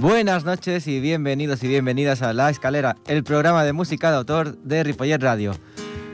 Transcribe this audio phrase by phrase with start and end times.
[0.00, 4.58] Buenas noches y bienvenidos y bienvenidas a La Escalera, el programa de música de autor
[4.58, 5.52] de Ripollet Radio.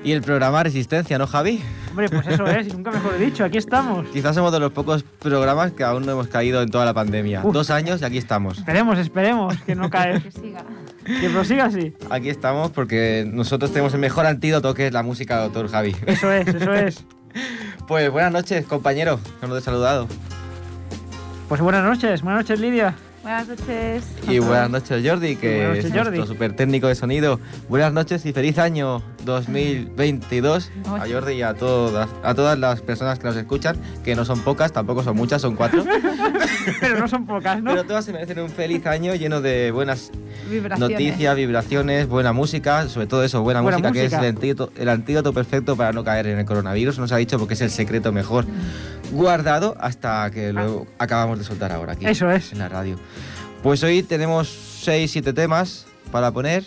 [0.04, 1.62] Y el programa Resistencia, ¿no, Javi?
[1.88, 4.06] Hombre, pues eso es, y nunca mejor dicho, aquí estamos.
[4.08, 7.40] Quizás somos de los pocos programas que aún no hemos caído en toda la pandemia.
[7.42, 7.54] Uf.
[7.54, 8.58] Dos años y aquí estamos.
[8.58, 10.20] Esperemos, esperemos que no cae.
[10.24, 10.64] Que siga.
[11.20, 11.94] que prosiga así.
[12.10, 15.96] Aquí estamos porque nosotros tenemos el mejor antídoto que es la música de autor, Javi.
[16.06, 17.04] Eso es, eso es.
[17.88, 20.06] Pues buenas noches, compañero, que nos he saludado.
[21.48, 22.94] Pues buenas noches, buenas noches Lidia.
[23.22, 24.04] Buenas noches.
[24.28, 26.16] Y buenas noches, Jordi, que Buenas noches, es Jordi.
[26.16, 27.40] nuestro super técnico de sonido.
[27.68, 33.18] Buenas noches y feliz año 2022 a Jordi y a todas, a todas las personas
[33.18, 35.84] que nos escuchan, que no son pocas, tampoco son muchas, son cuatro.
[36.80, 37.70] Pero no son pocas, ¿no?
[37.72, 40.10] Pero todas se merecen un feliz año lleno de buenas
[40.50, 40.78] Vibraciones.
[40.90, 44.88] noticias, vibraciones, buena música, sobre todo eso, buena, Buena música, que es el antídoto, el
[44.88, 46.98] antídoto perfecto para no caer en el coronavirus.
[46.98, 48.46] Nos ha dicho porque es el secreto mejor
[49.12, 52.10] guardado hasta que lo acabamos de soltar ahora aquí Ah.
[52.10, 52.52] Eso es.
[52.52, 52.96] en la radio.
[53.62, 54.48] Pues hoy tenemos
[54.82, 56.64] 6, 7 temas para poner,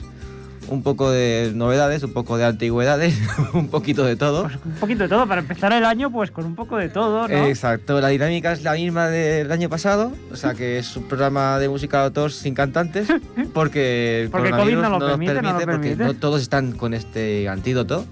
[0.70, 3.18] un poco de novedades, un poco de antigüedades,
[3.54, 4.44] un poquito de todo.
[4.44, 7.28] Pues un poquito de todo, para empezar el año, pues con un poco de todo,
[7.28, 7.46] ¿no?
[7.46, 11.60] Exacto, la dinámica es la misma del año pasado, o sea que es un programa
[11.60, 13.08] de música de autor sin cantantes,
[13.54, 16.04] porque Porque COVID no lo nos permite, no lo porque permite.
[16.04, 18.06] no todos están con este antídoto,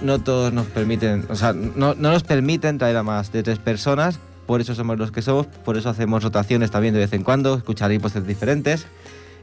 [0.00, 3.58] no todos nos permiten, o sea, no, no nos permiten traer a más de tres
[3.58, 7.22] personas, por eso somos los que somos, por eso hacemos rotaciones también de vez en
[7.22, 8.86] cuando, escucharéis voces diferentes.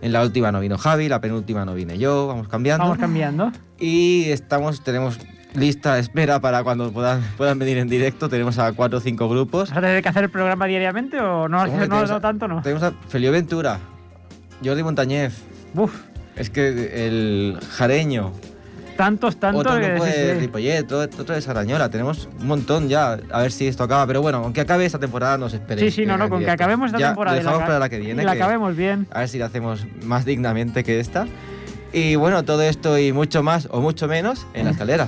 [0.02, 2.84] En la última no vino Javi, la penúltima no vine yo, vamos cambiando.
[2.84, 3.52] Vamos cambiando.
[3.78, 5.20] Y estamos, tenemos
[5.56, 8.30] lista de espera para cuando puedan, puedan venir en directo.
[8.30, 9.70] Tenemos a cuatro o cinco grupos.
[9.70, 12.62] ¿Vas a tener que hacer el programa diariamente o no, Hombre, no, tanto, no?
[12.62, 13.80] Tenemos a Felio Ventura,
[14.64, 15.44] Jordi Montañez.
[15.76, 15.94] Uf,
[16.36, 18.32] Es que el jareño,
[19.00, 19.66] tantos, tantos.
[19.66, 20.40] otro grupo sí, de sí.
[20.42, 21.90] Ripollet, otro, de Sarañola.
[21.90, 23.18] Tenemos un montón ya.
[23.32, 24.06] A ver si esto acaba.
[24.06, 25.94] Pero bueno, aunque acabe esta temporada, no os esperéis.
[25.96, 27.38] Sí, sí, no, no, con que acabemos esta Ya, temporada.
[27.38, 28.24] Lo la dejamos aca- para la que viene.
[28.24, 29.08] Y la que- acabemos bien.
[29.12, 31.28] A ver si la hacemos más dignamente que esta.
[31.94, 35.08] Y bueno, todo esto y mucho más o mucho menos en la escalera.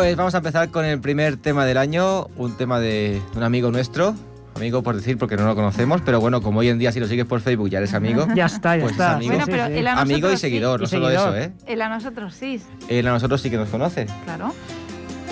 [0.00, 3.70] Pues vamos a empezar con el primer tema del año, un tema de un amigo
[3.70, 4.14] nuestro,
[4.56, 7.06] amigo por decir porque no lo conocemos, pero bueno, como hoy en día si lo
[7.06, 8.26] sigues por Facebook ya eres amigo.
[8.34, 9.10] Ya está, ya Pues está.
[9.10, 9.32] es amigo.
[9.34, 10.82] Bueno, pero él a Amigo y nosotros seguidor, sí.
[10.84, 11.36] no solo seguidor.
[11.38, 11.52] eso, ¿eh?
[11.66, 14.06] Él a nosotros sí, Él a nosotros sí que nos conoce.
[14.24, 14.54] claro.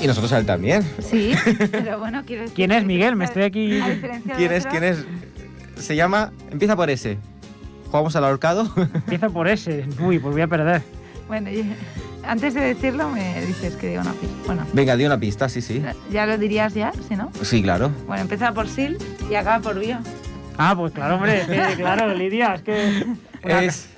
[0.03, 0.83] Y nosotros a él también.
[1.01, 1.33] Sí,
[1.73, 3.17] pero bueno, quiero decir ¿Quién es Miguel?
[3.17, 3.81] Me estoy aquí-
[4.37, 4.67] ¿Quién es?
[4.67, 5.05] ¿Quién es?
[5.77, 6.31] Se llama...
[6.53, 7.19] Empieza por ese.
[7.87, 8.71] ¿Jugamos al ahorcado?
[8.77, 9.87] Empieza por ese.
[10.01, 10.83] Uy, pues voy a perder.
[11.27, 11.73] Bueno, y-
[12.29, 14.37] antes de decirlo me dices que diga una pista.
[14.47, 15.83] Bueno, Venga, di una pista, sí, sí.
[16.11, 17.31] ya lo dirías ya, ¿sí no?
[17.43, 17.91] Sí, claro.
[18.07, 18.95] Bueno, empieza por Sil
[19.31, 19.99] y acaba por Bio.
[20.57, 21.45] Ah, pues claro, hombre.
[21.47, 23.05] sí, claro, Lidia, es que.
[23.45, 23.89] una- Es...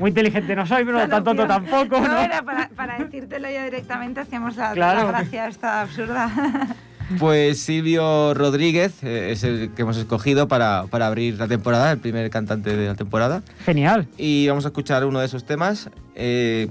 [0.00, 2.08] Muy inteligente no soy, pero No, tan tonto tampoco, ¿no?
[2.08, 5.00] No, era para, para decírtelo ya directamente, hacíamos la, Claro.
[5.04, 6.30] la gracia esta absurda.
[7.20, 11.98] Pues Silvio Rodríguez eh, es el que hemos escogido para, para abrir la temporada, el
[11.98, 13.42] primer cantante de la temporada.
[13.64, 14.08] Genial.
[14.18, 15.88] Y vamos a escuchar uno de sus temas.
[16.16, 16.66] Eh,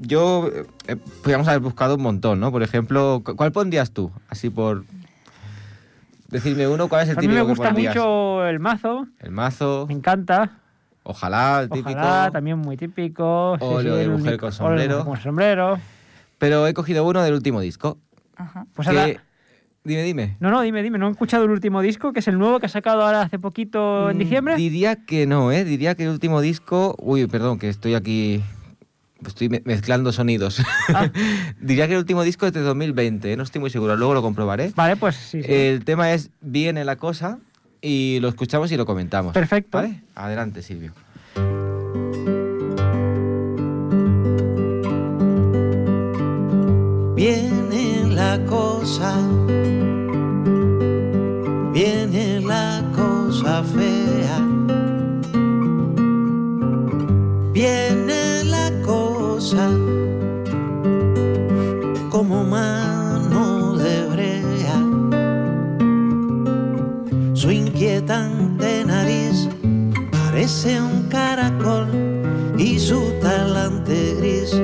[0.00, 0.48] yo,
[0.86, 2.50] eh, podríamos haber buscado un montón, ¿no?
[2.52, 4.10] Por ejemplo, cu- ¿cuál pondrías tú?
[4.28, 4.84] Así por...
[6.28, 7.94] Decirme uno, ¿cuál es el A mí típico me gusta que pondrías?
[7.94, 10.58] mucho el mazo, El mazo, me encanta.
[11.04, 11.90] ojalá, el típico.
[12.00, 13.56] Ojalá, también muy típico.
[13.60, 14.96] sí, Óleo sí, de el mujer único- con sombrero.
[15.04, 15.78] mujer Con sombrero.
[16.38, 17.98] Pero he cogido uno del último disco.
[18.36, 18.66] Ajá.
[18.74, 19.22] Pues que- ahora-
[19.86, 20.36] Dime, dime.
[20.40, 22.64] No, no, dime, dime, ¿no he escuchado el último disco, que es el nuevo que
[22.64, 24.56] ha sacado ahora hace poquito en Mm, diciembre?
[24.56, 25.62] Diría que no, ¿eh?
[25.64, 26.94] Diría que el último disco...
[26.98, 28.42] Uy, perdón, que estoy aquí...
[29.28, 30.60] Estoy me- mezclando sonidos.
[30.94, 31.10] Ah.
[31.60, 33.36] Diría que el último disco es de 2020, ¿eh?
[33.36, 34.72] no estoy muy seguro, luego lo comprobaré.
[34.74, 35.52] Vale, pues sí, sí.
[35.52, 37.38] El tema es Viene la cosa
[37.80, 39.32] y lo escuchamos y lo comentamos.
[39.34, 39.78] Perfecto.
[39.78, 40.00] ¿Vale?
[40.14, 40.92] Adelante, Silvio.
[47.16, 49.14] Viene la cosa,
[51.72, 54.38] viene la cosa fea,
[57.52, 58.33] viene la
[62.10, 64.78] como mano de brea,
[67.34, 69.48] su inquietante nariz
[70.12, 71.88] parece un caracol
[72.58, 74.54] y su talante gris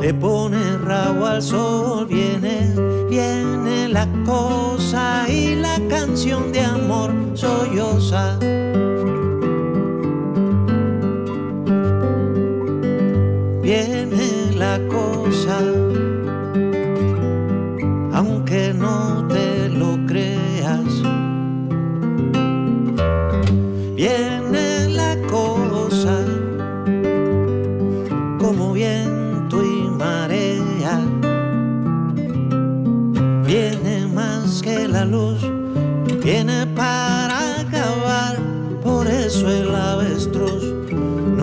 [0.00, 2.06] le pone rabo al sol.
[2.06, 2.74] Viene,
[3.08, 8.38] viene la cosa y la canción de amor solloza.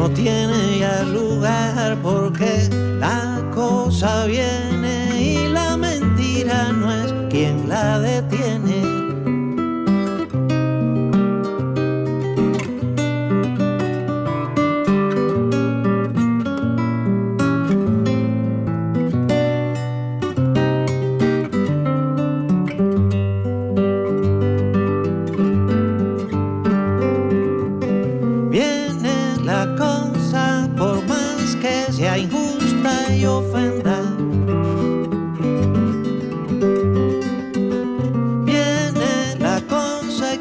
[0.03, 2.67] No tiene ya lugar porque
[2.99, 8.92] la cosa viene y la mentira no es quien la detiene.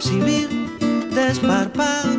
[0.02, 0.48] Exhibir
[1.14, 2.11] desparpajo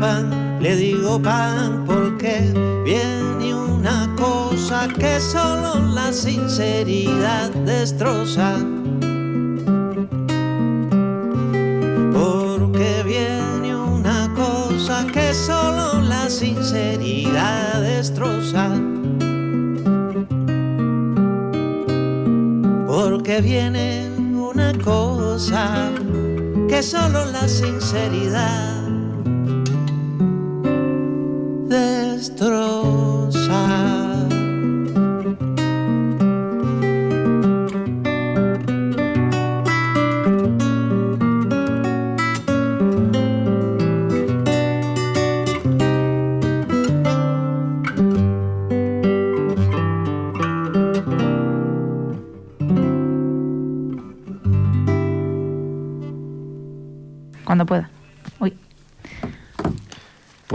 [0.00, 2.52] pan le digo pan porque
[2.84, 8.56] viene una cosa que solo la sinceridad destroza.
[12.12, 18.70] Porque viene una cosa que solo la sinceridad destroza.
[23.12, 25.90] porque viene una cosa
[26.68, 28.71] que solo la sinceridad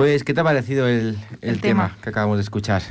[0.07, 1.87] Pues, ¿qué te ha parecido el, el El tema.
[1.89, 1.97] tema.
[2.01, 2.81] que acabamos de escuchar?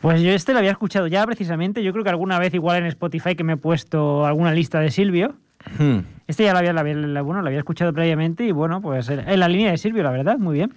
[0.00, 1.82] Pues yo este lo había escuchado ya precisamente.
[1.82, 4.92] Yo creo que alguna vez, igual en Spotify, que me he puesto alguna lista de
[4.92, 5.34] Silvio.
[5.80, 5.98] Hmm.
[6.28, 9.08] Este ya lo había, lo había- lo- bueno, lo había escuchado previamente y bueno, pues
[9.08, 10.72] en la línea de Silvio, la verdad, muy bien.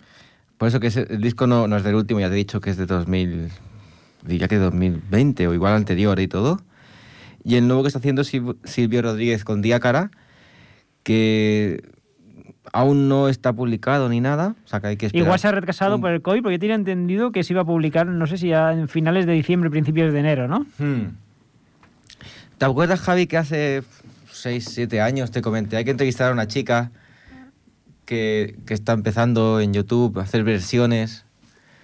[0.58, 2.72] Por eso que el disco no, no es del último, ya te he dicho que
[2.72, 3.50] es de 2000,
[4.24, 6.60] diría que 2020 o igual anterior y todo.
[7.44, 10.10] Y el nuevo que está haciendo Sil- Silvio Rodríguez con Diácara,
[11.04, 11.84] que
[12.74, 15.26] aún no está publicado ni nada, o sea que hay que esperar.
[15.26, 17.62] Igual se ha retrasado un- por el COVID porque yo tenía entendido que se iba
[17.62, 20.66] a publicar, no sé si ya en finales de diciembre, principios de enero, ¿no?
[20.78, 21.16] Hmm.
[22.58, 23.84] ¿Te acuerdas, Javi, que hace
[24.32, 26.92] 6, 7 años te comenté, hay que entrevistar a una chica
[28.06, 31.26] que, que está empezando en YouTube a hacer versiones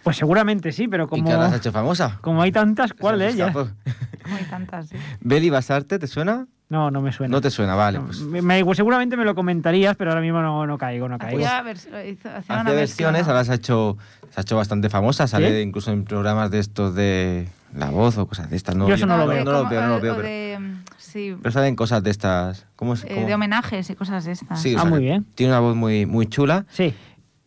[0.03, 2.19] Pues seguramente sí, pero y como, que ahora se ha hecho famosa?
[2.21, 3.51] como hay tantas, ¿cuál de ellas?
[3.53, 4.87] como hay tantas.
[4.89, 4.95] sí.
[5.21, 6.47] Beli Basarte, ¿te suena?
[6.71, 7.33] No, no me suena.
[7.33, 7.99] No te suena, vale.
[7.99, 11.17] No, Pues me- me- seguramente me lo comentarías, pero ahora mismo no, no caigo, no
[11.19, 11.37] caigo.
[11.45, 12.73] Hacía, vers- hizo- hacía hacía una versión,
[13.13, 13.31] versiones, ¿no?
[13.33, 13.97] ahora se ha hecho,
[14.29, 18.25] se ha hecho bastante famosa, sale incluso en programas de estos de La Voz o
[18.25, 18.75] cosas de estas.
[18.77, 19.43] No, Yo eso no lo veo.
[19.43, 20.15] No lo veo, no lo veo.
[20.15, 20.59] Pero, de,
[20.97, 22.65] sí, pero salen cosas de estas.
[22.77, 23.03] ¿Cómo es?
[23.03, 24.61] eh, de homenajes y cosas de estas.
[24.61, 25.25] Sí, o Ah, sea, muy bien.
[25.35, 26.65] Tiene una voz muy, muy chula.
[26.71, 26.93] Sí.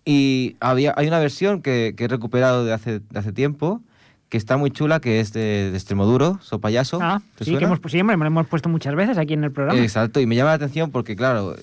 [0.04, 3.80] Y había, hay una versión que, que he recuperado de hace, de hace tiempo,
[4.34, 6.98] que está muy chula, que es de, de Extremoduro, So Payaso.
[7.00, 7.68] Ah, ¿Te sí, que suena?
[7.76, 9.80] hemos, sí, hombre, me lo hemos puesto muchas veces aquí en el programa.
[9.80, 11.54] Exacto, y me llama la atención porque, claro,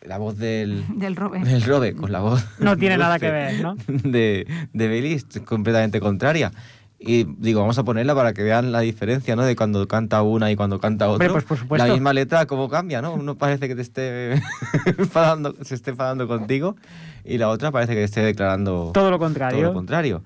[0.00, 1.40] la voz del, Del Robe.
[1.40, 3.76] del Robe con la voz No tiene nada que ver, ¿no?
[3.88, 6.50] de, de Bailey es completamente contraria.
[6.98, 9.42] Y digo, vamos a ponerla para que vean la diferencia, ¿no?
[9.44, 11.28] De cuando canta una y cuando canta otra.
[11.28, 11.86] Pues, por supuesto.
[11.86, 13.12] La misma letra, cómo cambia, ¿no?
[13.12, 14.40] Uno parece que te esté
[14.96, 16.76] enfadando, se esté enfadando contigo
[17.22, 19.60] y la otra parece que te esté declarando Todo lo todo contrario.
[19.62, 20.22] lo contrario.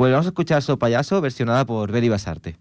[0.00, 2.56] Pues vamos a escuchar So Payaso, versionada por Beri Basarte.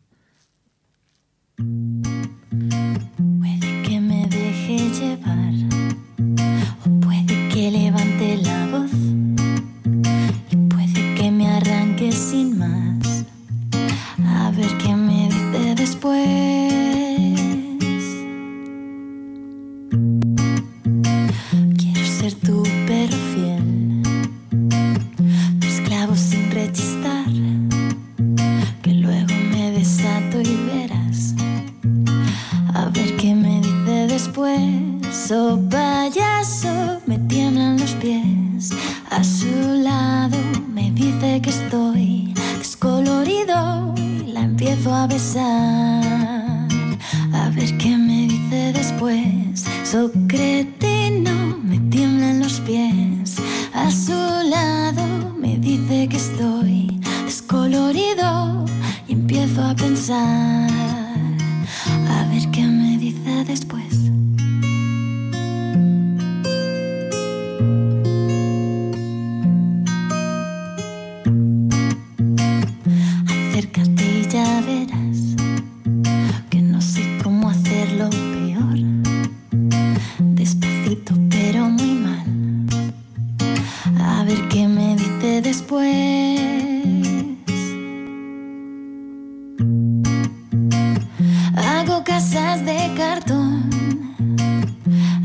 [91.56, 93.70] Hago casas de cartón.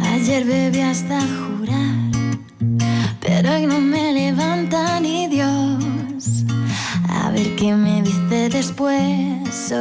[0.01, 2.11] Ayer bebí hasta jurar,
[3.21, 6.45] pero hoy no me levanta ni Dios.
[7.09, 9.73] A ver qué me dice después.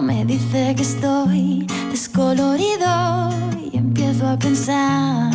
[0.00, 3.30] Me dice que estoy descolorido
[3.72, 5.32] y empiezo a pensar.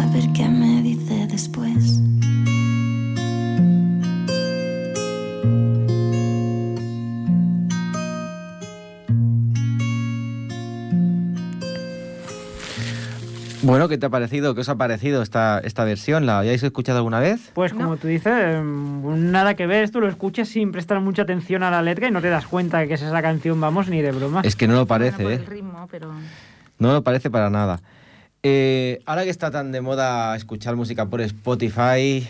[0.00, 2.00] A ver qué me dice después.
[13.72, 14.54] Bueno, ¿qué te ha parecido?
[14.54, 16.26] ¿Qué os ha parecido esta, esta versión?
[16.26, 17.52] ¿La habíais escuchado alguna vez?
[17.54, 21.62] Pues como tú dices, mm, nada que ver, esto lo escuchas sin prestar mucha atención
[21.62, 24.02] a la letra y no te das cuenta de que es esa canción, vamos, ni
[24.02, 24.42] de broma.
[24.44, 25.38] Es que no lo parece, Bueno, ¿eh?
[25.38, 26.12] por el ritmo, pero...
[26.78, 27.80] No lo parece para nada.
[28.42, 32.28] Eh, ahora que está tan de moda escuchar música por Spotify,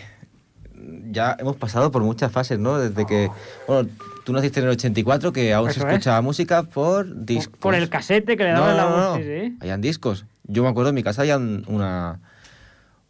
[1.11, 2.77] ya hemos pasado por muchas fases, ¿no?
[2.79, 3.29] Desde que,
[3.67, 3.89] bueno,
[4.23, 5.93] tú naciste en el 84, que aún se Eso es.
[5.93, 7.57] escuchaba música por discos.
[7.59, 9.15] Por el casete que le No, daban la no, voz, no.
[9.17, 9.57] sí, sí.
[9.59, 10.25] Habían discos.
[10.45, 12.19] Yo me acuerdo en mi casa había un- una...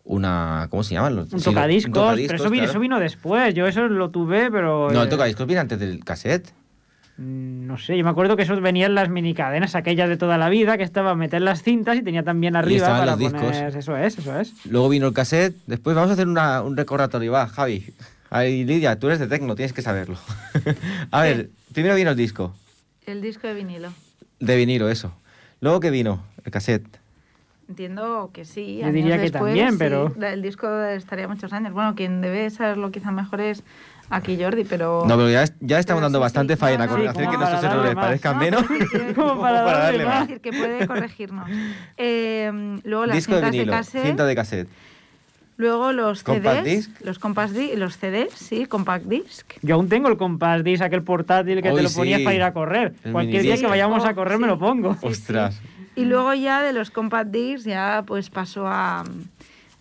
[0.06, 1.16] Una, ¿Cómo se llaman?
[1.16, 2.72] los- Un sí, un tocadiscos, tocadiscos, pero eso vino, claro.
[2.72, 3.54] eso vino después.
[3.54, 4.92] Yo eso lo tuve, pero.
[4.92, 6.50] No, eh, el tocadiscos viene antes del cassette.
[7.18, 10.50] mm, No sé, yo me acuerdo que eso venían las minicadenas aquellas de toda la
[10.50, 13.42] vida, que estaba a meter las cintas y tenía también arriba para los discos.
[13.44, 13.78] poner.
[13.78, 14.54] Eso es, eso es.
[14.66, 15.56] Luego vino el cassette.
[15.68, 17.32] Después vamos a hacer una- un recordatorio.
[17.32, 17.94] Va, Javi.
[18.30, 20.18] Ay, Lidia, tú eres de Tecno, tienes que saberlo.
[21.12, 22.54] a ver, primero vino el disco.
[23.06, 23.94] El disco de vinilo.
[24.42, 25.14] De vinilo, eso.
[25.62, 27.00] Luego que vino el cassette.
[27.70, 28.78] Entiendo que sí.
[28.80, 29.78] Yo años diría que después, también, sí.
[29.80, 31.74] pero- El disco estaría muchos años.
[31.74, 33.64] Bueno, quien debe saberlo quizá mejor es
[34.10, 35.04] aquí Jordi, pero...
[35.08, 36.60] No, pero ya, es- ya estamos Pero dando sí, bastante sí.
[36.60, 38.66] faena No, con no, hacer que para nuestros darle errores parezcan No, menos.
[38.92, 40.28] sí Como para darle Quiero más.
[40.28, 41.50] decir que puede corregirnos.
[41.98, 44.68] Eh, luego las Disco de cintas de, vinilo, cassette, cinta de cassette.
[45.58, 46.92] luego los Compact CDs, disc.
[47.06, 49.54] los compact disc, los CDs, sí, compact disc.
[49.62, 52.24] Yo aún tengo el compass disc, aquel portátil que Uy, te lo ponías sí.
[52.26, 52.94] para ir a correr.
[53.06, 54.50] El Cualquier día que vayamos a Oh, correr me sí.
[54.50, 54.94] lo pongo.
[54.96, 55.62] Sí, Ostras.
[55.96, 59.04] Y luego ya de los compact discs ya pues pasó a,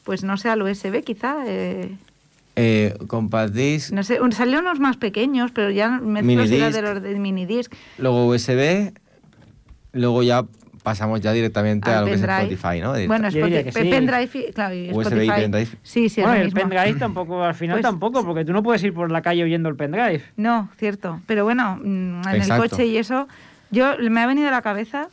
[0.04, 1.36] pues no sé, al USB quizá.
[1.46, 1.96] eh,
[2.56, 7.02] Eh, compact disc, No sé, un- salieron unos más pequeños, pero ya era de los
[7.02, 7.72] de minidisc.
[7.96, 8.92] luego USB,
[9.92, 10.44] luego ya
[10.82, 12.22] pasamos ya directamente Al a lo que es.
[12.22, 12.92] Spotify, ¿no?
[12.92, 13.08] Directo.
[13.08, 13.88] Bueno, Spotify, que sí.
[13.88, 15.40] pendrive, y- claro, y USB y Spotify.
[15.42, 15.66] pendrive.
[15.82, 16.60] Sí, sí, es bueno, lo el mismo.
[16.60, 19.68] pendrive tampoco, al final Pues, tampoco, porque tú no puedes ir por la calle oyendo
[19.70, 20.22] el pendrive.
[20.36, 21.20] No, cierto.
[21.26, 21.86] Pero bueno, mm,
[22.28, 22.64] en Exacto.
[22.64, 23.28] el coche y eso,
[23.70, 25.08] yo me ha venido a la cabeza,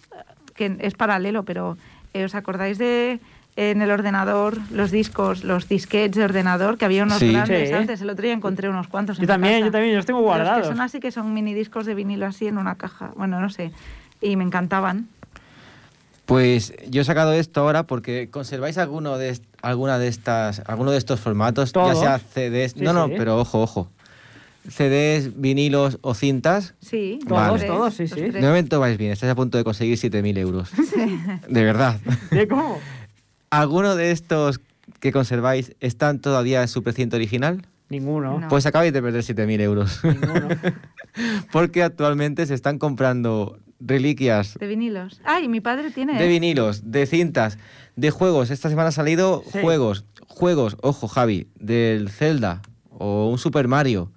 [0.60, 1.78] que es paralelo, pero
[2.14, 3.20] eh, ¿os acordáis de
[3.56, 7.32] en el ordenador, los discos, los disquets de ordenador, que había unos Sí.
[7.32, 7.76] grandes Sí.
[7.76, 8.02] antes?
[8.02, 9.18] El otro día encontré unos cuantos.
[9.18, 9.66] Yo en también, casa.
[9.66, 10.62] yo también, yo los tengo Los guardados.
[10.62, 13.12] que son así que son mini discos de vinilo así en una caja.
[13.16, 13.72] Bueno, no sé.
[14.22, 15.08] Y me encantaban.
[16.26, 20.92] Pues yo he sacado esto ahora porque conserváis alguno de est- alguna de estas, alguno
[20.92, 22.00] de estos formatos, Todos.
[22.02, 23.14] ya sea CDs, Sí, no, no, sí.
[23.18, 23.90] pero ojo, ojo,
[24.70, 26.76] CDs, vinilos o cintas.
[26.82, 28.22] Sí, Todos, tres, todos, sí, sí.
[28.22, 30.70] De momento vais bien, estáis a punto de conseguir 7.000 euros.
[31.50, 32.00] De verdad.
[32.32, 32.80] ¿De cómo?
[33.50, 34.60] ¿Alguno de estos
[35.00, 37.66] que conserváis están todavía en su precinto original?
[37.90, 38.40] Ninguno.
[38.40, 38.48] No.
[38.50, 40.00] Pues acabáis de perder 7.000 euros.
[40.04, 40.50] Ninguno.
[41.52, 45.22] Porque actualmente se están comprando reliquias De vinilos.
[45.24, 46.20] Ay, mi padre tiene.
[46.20, 47.58] de vinilos, de cintas,
[47.96, 48.52] de juegos.
[48.52, 49.60] Esta semana han salido Sí.
[49.62, 52.62] juegos, juegos, ojo Javi, del Zelda
[52.92, 54.12] o un Super Mario.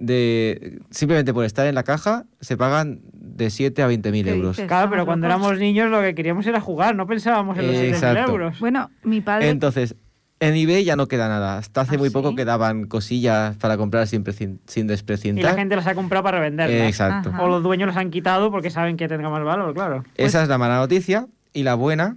[0.00, 4.30] De, simplemente por estar en la caja se pagan de 7 a 20 mil ¿Qué
[4.32, 4.56] euros.
[4.56, 4.66] dices?
[4.66, 7.90] Claro, pero cuando éramos niños lo que queríamos era jugar, no pensábamos en los Eh,
[7.90, 8.32] 7.000 exacto.
[8.32, 8.58] euros.
[8.60, 9.50] Bueno, mi padre.
[9.50, 9.94] Entonces,
[10.40, 11.58] en eBay ya no queda nada.
[11.58, 12.14] Hasta hace ¿Ah, muy sí?
[12.14, 15.54] poco quedaban cosillas para comprar sin, sin y la desprecintar.
[15.54, 16.74] gente las ha comprado para venderlas.
[16.80, 17.28] Eh, exacto.
[17.28, 17.42] Ajá.
[17.42, 20.02] O los dueños las han quitado porque saben que tenga más valor, claro.
[20.16, 21.26] Esa es la mala noticia.
[21.52, 22.16] Y la buena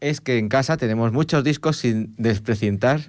[0.00, 3.00] es que en casa tenemos muchos discos sin desprecintar.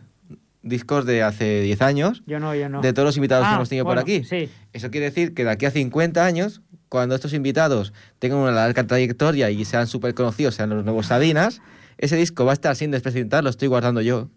[0.63, 2.81] Discos de hace 10 años, Yo no, yo no.
[2.81, 4.23] de todos los invitados que Ah, hemos tenido bueno, por aquí.
[4.23, 4.49] Sí.
[4.71, 8.85] Eso quiere decir que de aquí a 50 años, cuando estos invitados tengan una larga
[8.87, 11.61] trayectoria y sean súper conocidos, sean los nuevos Sabinas,
[11.97, 14.29] ese disco va a estar sin desprecintar, lo estoy guardando yo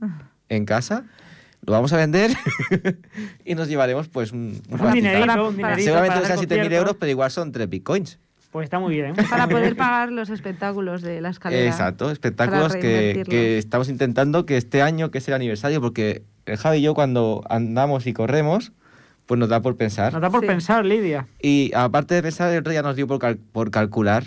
[0.49, 1.05] en casa,
[1.65, 2.33] lo vamos a vender
[3.45, 5.83] y nos llevaremos pues un, un Un dinerito, un dinerito.
[5.85, 8.19] Seguramente no sean hacer 7.000 euros, pero igual son 3 bitcoins.
[8.57, 9.13] Pues está muy bien.
[9.29, 11.67] Para poder pagar los espectáculos de la escalera.
[11.67, 16.79] Exacto, espectáculos que, estamos intentando que este año, que es el aniversario, porque el Javi
[16.79, 18.73] y yo cuando andamos y corremos,
[19.27, 20.15] pues nos da por pensar.
[20.15, 20.47] Nos da por Sí.
[20.47, 21.27] pensar, Lidia.
[21.43, 24.25] Y aparte de pensar, el otro día nos dio por, cal- por calcular.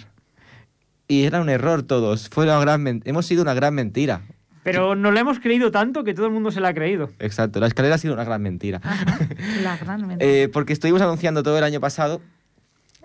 [1.07, 2.29] Y era un error todos.
[2.29, 4.21] Fue una gran hemos sido una gran mentira.
[4.61, 7.09] Pero nos lo hemos creído tanto que todo el mundo se la ha creído.
[7.17, 8.79] Exacto, la escalera ha sido una gran mentira.
[8.83, 9.17] Ajá,
[9.63, 10.31] la gran mentira.
[10.31, 12.21] Eh, porque estuvimos anunciando todo el año pasado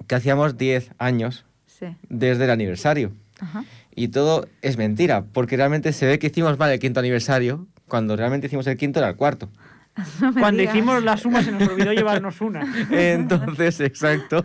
[0.06, 1.86] que hacíamos 10 años sí.
[2.08, 3.12] desde el aniversario.
[3.40, 3.64] Ajá.
[3.94, 8.16] Y todo es mentira, porque realmente se ve que hicimos mal el quinto aniversario, cuando
[8.16, 9.50] realmente hicimos el quinto era el cuarto.
[10.20, 10.74] No Cuando digas.
[10.74, 12.64] hicimos la suma se nos olvidó llevarnos una.
[12.90, 14.44] Entonces, exacto.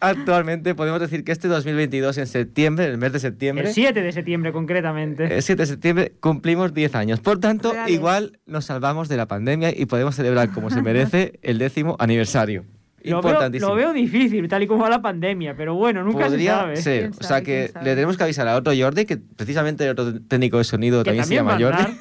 [0.00, 4.12] Actualmente podemos decir que este 2022, en septiembre, el mes de septiembre, El 7 de
[4.12, 5.24] septiembre, concretamente.
[5.36, 7.20] el 7 de septiembre, cumplimos 10 años.
[7.20, 7.92] Por tanto, Reales.
[7.92, 12.64] igual nos salvamos de la pandemia y podemos celebrar como se merece el décimo aniversario.
[13.04, 16.52] Lo veo, lo veo difícil, tal y como va la pandemia, pero bueno, nunca Podría
[16.52, 16.76] se sabe.
[16.76, 17.00] ser.
[17.10, 20.20] ¿Quién O sea que le tenemos que avisar a otro Jordi, que precisamente el otro
[20.22, 21.96] técnico de sonido Que también, se también llama Jordi,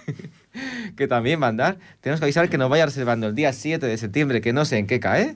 [0.96, 1.78] que también va a andar.
[2.02, 4.78] Tenemos que avisar que nos vaya reservando el día 7 de septiembre, que no sé
[4.80, 5.36] en qué cae,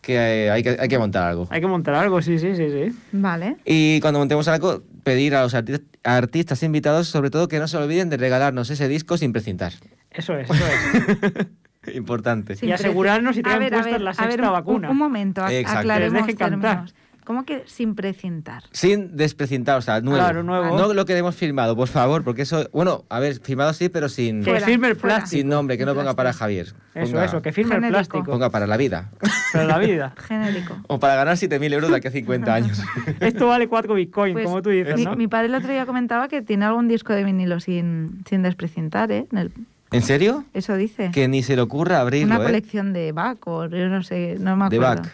[0.00, 0.14] que
[0.46, 1.48] eh, hay que, hay que montar algo.
[1.50, 2.96] Hay que montar algo, sí, sí, sí, sí.
[3.12, 3.56] Vale.
[3.64, 7.76] Y cuando montemos algo, pedir a los arti- artistas invitados, sobre todo, que no se
[7.76, 9.72] olviden de regalarnos ese disco sin precintar.
[10.12, 11.46] Eso es, eso es.
[11.94, 12.56] Importante.
[12.56, 14.88] Sin Y asegurarnos si tienen A a ver, la a ver, sexta un- vacuna.
[14.88, 15.78] Un, un momento, ac- Exacto.
[15.80, 16.94] aclaremos Que términos.
[17.24, 18.64] ¿Cómo que sin precintar?
[18.72, 20.18] Sin desprecintar, o sea, nuevo.
[20.18, 20.76] Claro, nuevo.
[20.76, 24.08] No lo que hemos firmado, por favor, porque eso, bueno, a ver, firmado sí, pero
[24.08, 25.38] sin, Que Fuera, firme el plástico.
[25.38, 26.72] sin nombre, que no ponga para Javier.
[26.94, 28.24] Eso, Ponga- eso, que firme el plástico.
[28.24, 29.10] Ponga para la vida.
[29.52, 30.14] Pero la vida.
[30.26, 30.76] Genérico.
[30.88, 32.82] O para ganar 7.000 euros de aquí a 50 años.
[33.20, 35.14] Esto vale 4 bitcoins, Pues, como tú dices, mi, ¿no?
[35.14, 39.12] mi padre el otro día comentaba que tiene algún disco de vinilo sin, sin desprecintar,
[39.12, 39.26] ¿eh?
[39.30, 39.52] En el-
[39.92, 40.44] ¿En serio?
[40.54, 41.10] eso dice.
[41.12, 42.46] Que ni se le ocurra abrirlo, Una ¿eh?
[42.46, 45.02] colección de Bach o yo no sé, no me De acuerdo.
[45.02, 45.12] Bach.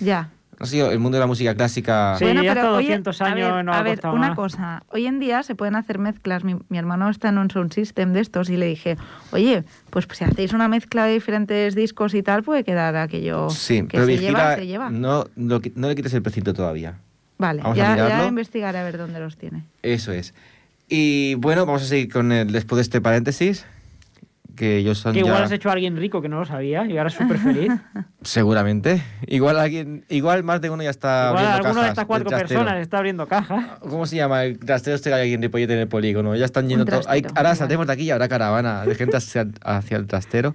[0.00, 0.30] Ya.
[0.58, 2.16] No sé, yo, el mundo de la música clásica...
[2.18, 4.36] Sí, ya hasta 200 a años ver, no ha a ver, una más.
[4.36, 4.82] cosa.
[4.88, 6.44] Hoy en día se pueden hacer mezclas.
[6.44, 8.98] Mi, mi hermano está en un sound system de estos y le dije,
[9.32, 13.82] oye, pues si hacéis una mezcla de diferentes discos y tal, puede quedar aquello Sí,
[13.82, 14.90] que pero se vigila, lleva, se lleva.
[14.90, 16.98] No, lo no le quites el precinto todavía.
[17.38, 18.24] Vale, vamos a ya, mirarlo.
[18.24, 19.64] ya investigaré a ver dónde los tiene.
[19.82, 20.34] Eso es.
[20.90, 23.64] Y bueno, vamos a seguir con el después de este paréntesis.
[24.60, 25.44] Que ellos son Que igual ya...
[25.44, 27.72] has hecho a alguien rico que no lo sabía y ahora es súper feliz.
[28.20, 29.02] Seguramente.
[29.26, 32.28] Igual alguien, igual más de uno ya está igual abriendo alguno de cajas estas cuatro
[32.28, 33.78] personas está abriendo caja.
[33.80, 34.44] ¿Cómo se llama?
[34.44, 36.36] El trastero este que hay aquí en Ripollete en el polígono.
[36.36, 37.00] Ya están yendo todo.
[37.08, 37.56] ahora vale.
[37.56, 40.54] saldremos de aquí y habrá caravana de gente hacia, hacia el trastero.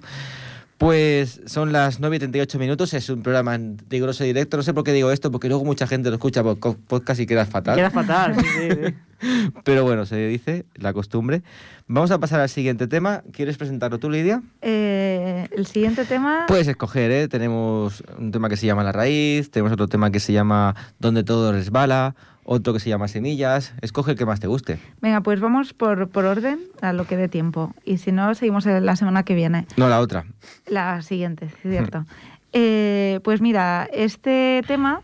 [0.78, 4.58] Pues son las 9 y 38 minutos, es un programa en riguroso directo.
[4.58, 7.26] No sé por qué digo esto, porque luego mucha gente lo escucha por podcast y
[7.26, 7.76] queda fatal.
[7.76, 8.94] Queda fatal, sí, sí, sí.
[9.64, 11.42] Pero bueno, se dice la costumbre.
[11.86, 13.22] Vamos a pasar al siguiente tema.
[13.32, 14.42] ¿Quieres presentarlo tú, Lidia?
[14.60, 16.44] Eh, el siguiente tema.
[16.48, 17.28] Puedes escoger, ¿eh?
[17.28, 21.24] Tenemos un tema que se llama La Raíz, tenemos otro tema que se llama Donde
[21.24, 22.14] todo resbala,
[22.46, 23.74] otro que se llama Semillas.
[23.82, 24.78] Escoge el que más te guste.
[25.02, 27.74] Venga, pues vamos por, por orden a lo que dé tiempo.
[27.84, 29.66] Y si no, seguimos la semana que viene.
[29.76, 30.24] No, la otra.
[30.66, 32.06] La siguiente, cierto.
[32.52, 35.02] Eh, pues mira, este tema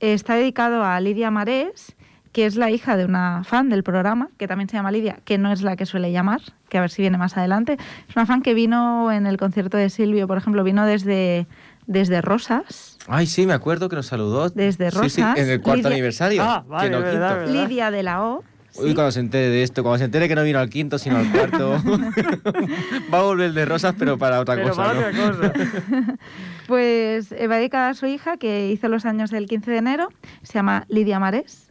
[0.00, 1.94] está dedicado a Lidia Marés,
[2.32, 5.38] que es la hija de una fan del programa, que también se llama Lidia, que
[5.38, 7.76] no es la que suele llamar, que a ver si viene más adelante.
[8.08, 11.46] Es una fan que vino en el concierto de Silvio, por ejemplo, vino desde,
[11.86, 12.96] desde Rosas.
[13.06, 14.48] Ay, sí, me acuerdo que nos saludó.
[14.50, 16.42] Desde Sí, sí, Rosas, en el cuarto Lidia- aniversario.
[16.42, 17.52] Ah, vale, que no verdad, quinto.
[17.52, 17.68] verdad.
[17.68, 18.44] Lidia de la O.
[18.76, 18.94] Uy, ¿sí?
[18.94, 21.30] cuando se entere de esto, cuando se entere que no vino al quinto, sino al
[21.30, 21.72] cuarto,
[23.14, 24.82] va a volver de rosas, pero para otra Pero cosa.
[24.82, 25.24] para ¿no?
[25.26, 26.18] otra cosa.
[26.66, 30.08] Pues eh, va dedicada a su hija, que hizo los años del 15 de enero.
[30.42, 31.70] Se llama Lidia Marés.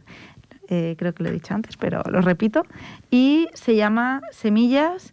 [0.68, 2.62] Eh, creo que lo he dicho antes, pero lo repito.
[3.10, 5.12] Y se llama Semillas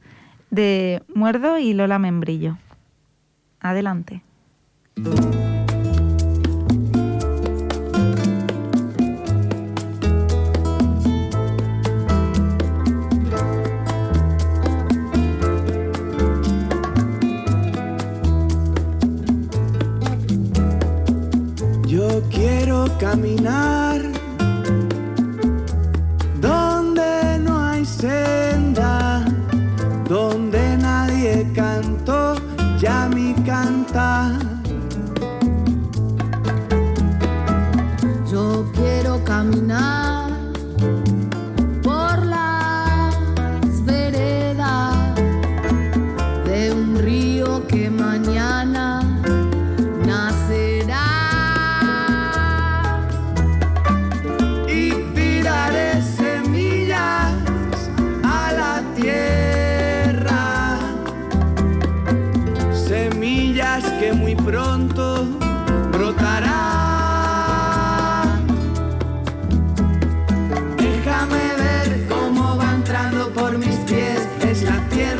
[0.51, 2.57] de Muerdo y Lola Membrillo.
[3.59, 4.21] Adelante.
[4.97, 5.03] Yo
[22.29, 23.90] quiero caminar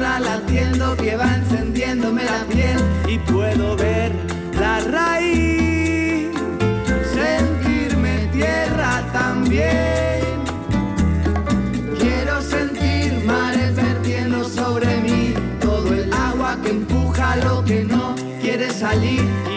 [0.01, 4.11] tierra latiendo que va encendiéndome la piel y puedo ver
[4.59, 6.31] la raíz
[7.13, 10.21] sentirme tierra también.
[11.99, 18.71] Quiero sentir mares vertiendo sobre mí todo el agua que empuja lo que no quiere
[18.71, 19.50] salir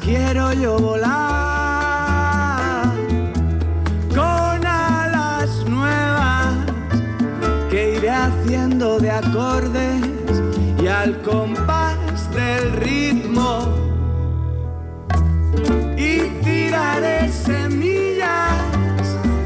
[0.00, 1.10] quiero yo volar
[4.08, 6.54] con alas nuevas
[7.70, 10.02] que iré haciendo de acordes
[10.82, 13.68] y al compás del ritmo.
[15.96, 18.54] Y tiraré semillas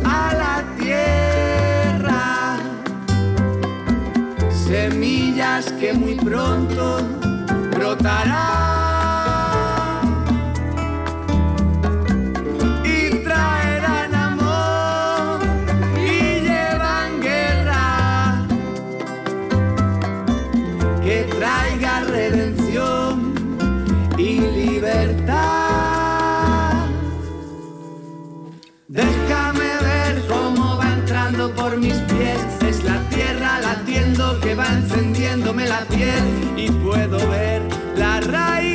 [0.04, 2.58] a la tierra
[4.66, 6.98] semillas que muy pronto
[7.72, 8.63] brotarán
[31.64, 32.40] por mis pies.
[32.68, 36.24] Es la tierra latiendo que va encendiéndome la piel
[36.56, 37.62] y puedo ver
[37.96, 38.73] la raíz.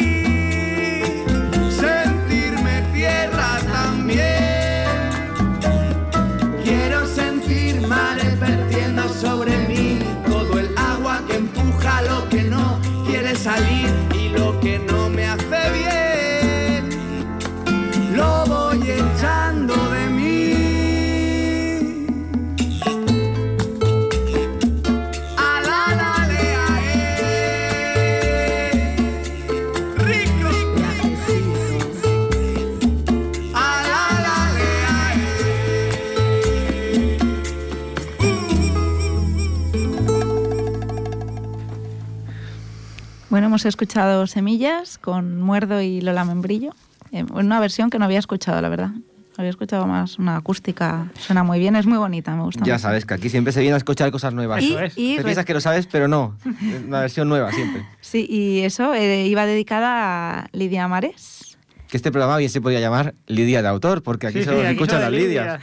[43.59, 46.73] Hemos escuchado Semillas con Muerdo y Lola Membrillo.
[47.11, 48.91] eh, una versión que no había escuchado, la verdad.
[49.35, 51.11] Había escuchado más una acústica.
[51.19, 52.63] Suena muy bien, es muy bonita, me gusta.
[52.63, 52.83] Ya mucho.
[52.83, 54.63] sabes que aquí siempre se viene a escuchar cosas nuevas.
[54.63, 56.37] Y, y Te piensas que lo sabes, pero no.
[56.45, 57.85] Es Una versión nueva siempre.
[57.99, 61.57] sí, y eso eh, iba dedicada a Lidia Mares.
[61.89, 64.61] Que este programa bien se podría llamar Lidia de Autor, porque aquí Sí, solo sí,
[64.61, 65.59] se aquí escuchan las de Lidias.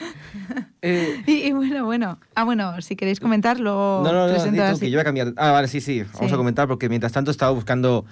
[0.82, 2.18] Eh, Y, y bueno, bueno.
[2.34, 4.40] Ah, bueno, si queréis comentar, luego no, no, no, di
[4.74, 5.32] tú, que yo voy a cambiar.
[5.36, 6.04] Ah, vale, sí, sí.
[6.14, 8.04] Vamos a comentar porque mientras tanto estaba buscando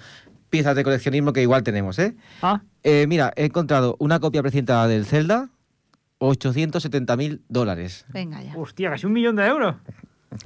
[0.49, 2.15] piezas de coleccionismo que igual tenemos, ¿eh?
[2.41, 5.49] Ah, Eh, mira, he encontrado una copia precintada del Zelda,
[6.19, 8.05] 870 mil dólares.
[8.09, 8.55] Venga ya.
[8.57, 9.75] hostia, casi un millón de euros.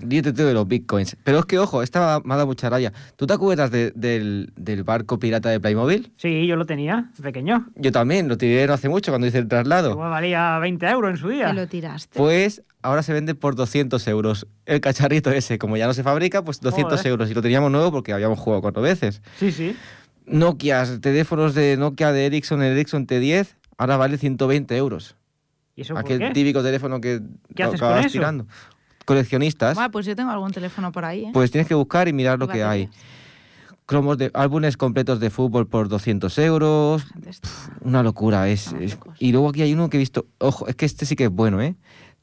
[0.04, 1.18] Díete tú de los bitcoins.
[1.24, 2.94] Pero es que, ojo, esta me ha dado mucha raya.
[3.16, 6.12] ¿Tú te acuerdas de- del, del barco pirata de Playmobil?
[6.18, 7.66] Sí, yo lo tenía, pequeño.
[7.76, 9.92] Yo también, lo tiré no hace mucho cuando hice el traslado.
[9.92, 11.54] Igual valía 20 euros en su día.
[11.54, 12.20] lo tiraste.
[12.20, 14.46] Pues ahora se vende por 200 euros.
[14.68, 17.10] El cacharrito ese, como ya no se fabrica, pues 200 Joder.
[17.12, 17.32] euros.
[17.32, 19.22] Y lo teníamos nuevo porque habíamos jugado cuatro veces.
[19.38, 19.76] Sí, sí.
[20.28, 25.16] Nokia, teléfonos de Nokia de Ericsson, el Ericsson T10, ahora vale 120 euros.
[25.76, 26.32] ¿Y eso por Aquel qué?
[26.32, 27.22] típico teléfono que
[27.56, 28.12] ¿Qué haces acabas con eso?
[28.14, 28.46] tirando.
[29.10, 31.32] Coleccionistas, Buah, pues yo tengo algún teléfono por ahí, ¿eh?
[31.34, 32.90] pues tienes que buscar y mirar lo que hay.
[33.88, 37.08] Cromos de álbumes completos de fútbol por 200 euros.
[37.82, 38.48] Una locura.
[38.48, 38.76] Es.
[39.18, 40.28] Y luego aquí hay uno que he visto.
[40.38, 41.76] Ojo, es que este sí que es bueno, ¿eh?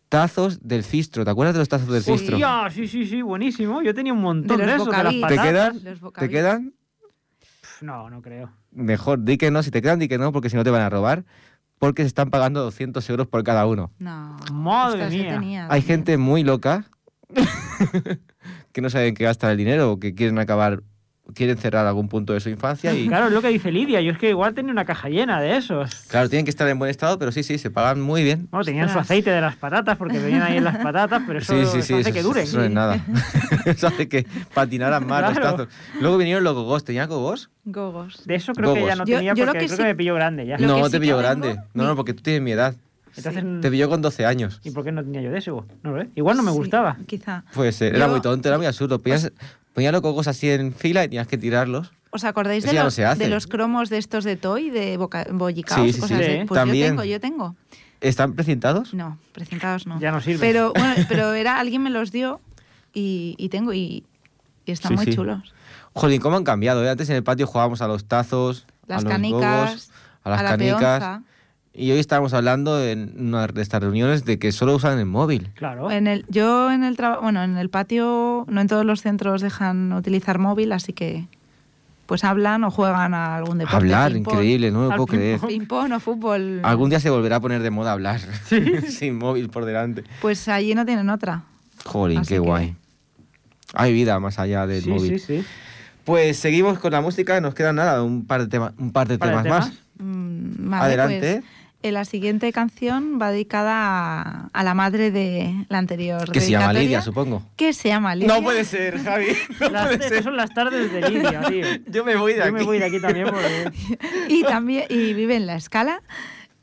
[0.08, 1.24] Tazos del Fistro.
[1.24, 2.12] ¿Te acuerdas de los tazos del Sí.
[2.12, 3.82] Hostia, sí, sí, sí, buenísimo.
[3.82, 6.18] Yo tenía un montón De de, los esos, de las bocadillos.
[6.18, 6.72] ¿Te quedan?
[7.80, 8.52] No, no creo.
[8.70, 9.64] Mejor, di que no.
[9.64, 11.24] Si te quedan, di que no, porque si no te van a robar.
[11.78, 13.90] Porque se están pagando 200 euros por cada uno.
[13.98, 14.36] No.
[14.52, 15.34] Madre mía.
[15.34, 16.86] tenía Hay gente muy loca
[18.72, 20.82] que no saben qué gastar el dinero o que quieren acabar,
[21.34, 24.00] quieren cerrar algún punto de su infancia y Claro, es lo que dice Lidia.
[24.00, 25.94] Yo es que igual tenía una caja llena de esos.
[26.08, 28.48] claro, tienen que estar en buen estado, pero sí, sí, se pagan muy bien.
[28.50, 29.06] Bueno, tenían su Ostras.
[29.06, 31.82] aceite de las patatas porque venían ahí en las patatas, pero eso, sí, sí, eso
[31.86, 32.44] sí, hace eso, que duren.
[32.44, 33.04] eso no es nada.
[33.66, 35.56] eso hace que patinaran más los Claro.
[35.56, 35.74] tazos.
[36.00, 36.84] Luego vinieron los gogos.
[36.84, 37.50] ¿Tenían gogos?
[37.64, 38.22] Gogos.
[38.24, 38.98] De eso creo que ya Gogos.
[38.98, 40.56] no Yo- tenía yo porque que creo sí- que me pilló grande ya.
[40.58, 41.48] No, te sí pilló grande.
[41.54, 42.74] tengo, No, no, porque tú tienes mi edad.
[43.16, 44.60] Entonces, Te pilló con 12 años.
[44.62, 45.66] ¿y por qué no tenía yo de eso?
[45.82, 46.10] No lo sé.
[46.16, 46.98] Igual no me Sí, gustaba.
[47.06, 47.44] Quizá.
[47.54, 47.94] Puede ser.
[47.96, 49.00] Era Yo- muy tonto, era muy absurdo.
[49.00, 49.32] Ponías,
[49.76, 51.92] ponías los gogos así en fila y tenías que tirarlos.
[52.10, 53.22] ¿Os acordáis de no los, hace.
[53.22, 55.86] de los cromos de estos de Toy, de boca, bollicaos?
[55.86, 56.24] Sí, sí, cosas sí.
[56.24, 56.44] de-.
[56.46, 56.86] Pues También.
[56.86, 57.56] yo tengo, yo tengo.
[58.00, 58.94] ¿Están precintados?
[58.94, 60.00] No, presentados no.
[60.00, 60.40] Ya no sirve.
[60.40, 62.40] Pero bueno, pero era alguien me los dio
[62.94, 64.04] y, y tengo y,
[64.64, 65.14] y están Sí, muy sí.
[65.14, 65.52] chulos.
[65.92, 66.82] Jolín, ¿cómo han cambiado?
[66.84, 66.88] eh?
[66.90, 69.90] Antes en el patio jugábamos a los tazos, Las a los canicas, gogos,
[70.24, 70.80] a las la canicas.
[70.80, 71.22] peonza.
[71.78, 75.50] Y hoy estábamos hablando en una de estas reuniones de que solo usan el móvil.
[75.54, 75.90] Claro.
[75.90, 79.42] En el, yo en el trabajo, bueno, en el patio, no en todos los centros
[79.42, 81.26] dejan utilizar móvil, así que
[82.06, 83.76] pues hablan o juegan a algún deporte.
[83.76, 85.40] Hablar, increíble, no me lo puedo creer.
[85.40, 85.92] ping-pong.
[85.92, 86.60] O fútbol.
[86.62, 88.20] Algún día se volverá a poner de moda hablar
[88.88, 90.02] sin móvil por delante.
[90.22, 91.42] Pues allí no tienen otra.
[91.84, 92.74] Jolín, Así qué que- guay.
[93.74, 95.20] Hay vida más allá del sí, móvil.
[95.20, 95.44] sí, sí.
[96.04, 99.18] Pues seguimos con la música, nos quedan nada, un par de, tema- un par de
[99.18, 99.68] Par temas, temas.
[99.68, 99.78] más.
[99.98, 101.42] Mm, vale, Adelante.
[101.42, 101.55] pues,
[101.92, 103.72] la siguiente canción va dedicada
[104.22, 106.30] a, a la madre de la anterior.
[106.32, 107.42] que se llama Lidia, supongo.
[107.56, 108.34] Que se llama Lidia.
[108.34, 109.28] No puede ser, Javi.
[109.60, 110.22] No Las- puede ser.
[110.22, 111.66] son las tardes de Lidia, tío.
[111.86, 112.52] Yo me voy de Yo aquí.
[112.52, 113.70] me voy de aquí también porque...
[114.28, 116.02] Y también y vive en la escala.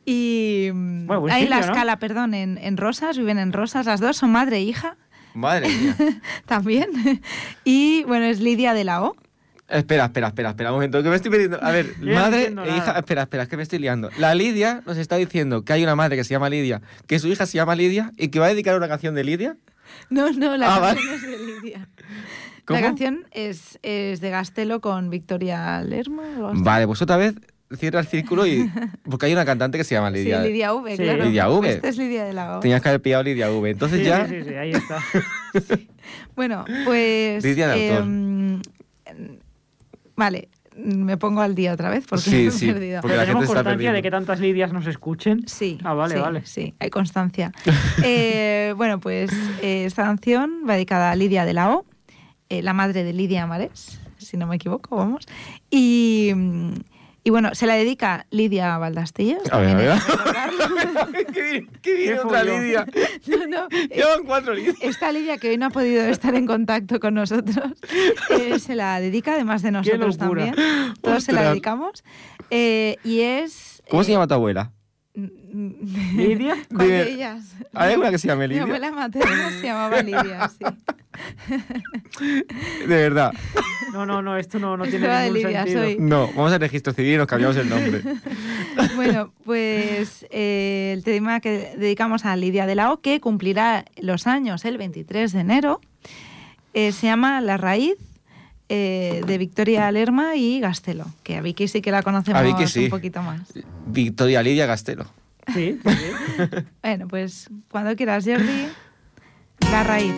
[0.05, 3.99] Y mm, Bueno, buen ahí la escala, perdón, en, en Rosas, viven en Rosas, las
[4.01, 4.97] dos son madre e hija
[5.33, 5.95] Madre mía.
[6.45, 6.89] también.
[7.63, 9.15] Y bueno, es Lidia de la O.
[9.73, 11.57] Espera, espera, espera, espera un momento, que me estoy perdiendo.
[11.63, 12.51] A ver, Yo madre e hija.
[12.53, 12.99] nada.
[12.99, 14.09] Espera, espera, es que me estoy liando.
[14.17, 17.27] La Lidia nos está diciendo que hay una madre que se llama Lidia, que su
[17.27, 19.57] hija se llama Lidia y que va a dedicar una canción de Lidia.
[20.09, 21.89] No, no, la Ah, canción es de Lidia.
[22.65, 22.79] ¿Cómo?
[22.79, 26.23] La canción es, es de Gastelo con Victoria Lerma.
[26.39, 26.51] o.
[26.53, 27.33] Vale, pues otra vez
[27.77, 28.71] cierra el círculo y.
[29.09, 30.41] Porque hay una cantante que se llama Lidia.
[30.41, 31.03] Sí, Lidia V, Sí.
[31.03, 31.25] claro.
[31.25, 31.69] Lidia V.
[31.69, 32.59] Esta es Lidia de la O.
[32.61, 33.69] Tenías que haber pillado Lidia V.
[33.71, 34.27] Entonces Sí, ya.
[34.27, 34.99] sí, sí, sí, ahí está.
[36.35, 37.43] Bueno, pues.
[37.43, 38.05] Lidia de autor.
[40.15, 43.01] Vale, me pongo al día otra vez porque Sí, me he sí, perdido.
[43.01, 45.47] porque la ¿Tenemos gente está constancia de que tantas Lidias nos escuchen?
[45.47, 45.77] Sí.
[45.83, 46.45] Ah, vale, sí, vale.
[46.45, 47.51] Sí, hay constancia.
[48.03, 51.85] Eh, bueno, pues eh, esta canción va dedicada a Lidia de la O,
[52.49, 55.25] eh, la madre de Lidia Mares, si no me equivoco, vamos.
[55.69, 56.71] Y, mm,
[57.25, 59.51] y bueno, se la dedica Lidia Valdastellos.
[59.51, 61.23] A ver, a ver.
[61.33, 62.43] ¿Qué viene, qué viene Qué otra.
[62.43, 62.85] Lidia?
[63.27, 64.75] No, no, Llevan cuatro Lidias.
[64.81, 67.71] Esta Lidia que hoy no ha podido estar en contacto con nosotros,
[68.29, 70.55] eh, se la dedica, además de nosotros también.
[71.01, 72.03] Todos se la dedicamos.
[72.49, 73.81] Eh, y es...
[73.89, 74.71] ¿Cómo se eh, llama tu abuela?
[75.15, 76.55] ¿Lidia?
[76.69, 77.43] ¿Cuál Dime, de ellas?
[77.73, 78.63] ¿Hay alguna que se llame Mi Lidia?
[78.63, 80.65] abuela materna se llamaba Lidia, sí.
[82.87, 83.31] De verdad.
[83.91, 85.83] No, no, no, esto no, no Esto tiene de ningún Lidia, sentido.
[85.83, 85.97] soy.
[85.99, 88.01] No, vamos al registro civil y nos cambiamos el nombre.
[88.95, 94.25] Bueno, pues eh, el tema que dedicamos a Lidia de la O, que cumplirá los
[94.25, 95.79] años el 23 de enero,
[96.73, 97.95] eh, se llama La Raíz
[98.69, 102.67] eh, de Victoria Lerma y Gastelo, que a Vicky sí que la conocemos A Vicky
[102.67, 102.85] sí.
[102.85, 103.41] un poquito más.
[103.85, 104.93] Victoria Lidia sí,
[105.53, 105.79] sí.
[106.81, 108.67] Bueno, pues cuando quieras, Jordi,
[109.71, 110.13] la raíz.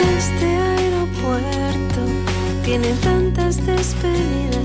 [0.00, 2.00] Este aeropuerto
[2.64, 4.63] tiene tantas despedidas,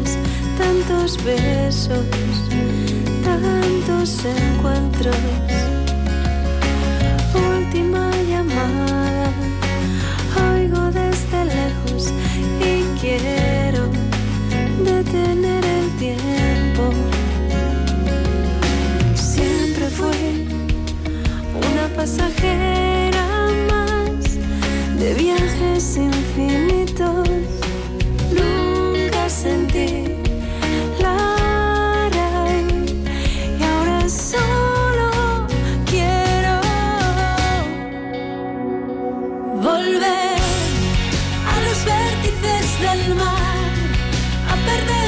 [1.09, 2.05] tantos besos,
[3.23, 5.15] tantos encuentros.
[7.33, 9.31] Última llamada,
[10.53, 12.13] oigo desde lejos
[12.59, 13.89] y quiero
[14.83, 16.91] detener el tiempo.
[19.15, 20.45] Siempre fue
[21.55, 23.25] una pasajera
[23.69, 24.35] más
[24.99, 27.28] de viajes infinitos.
[44.69, 44.98] Perder